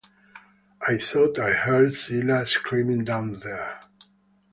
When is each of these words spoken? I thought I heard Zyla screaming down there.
I 0.87 0.97
thought 0.97 1.37
I 1.37 1.53
heard 1.53 1.93
Zyla 1.93 2.47
screaming 2.47 3.05
down 3.05 3.39
there. 3.41 3.81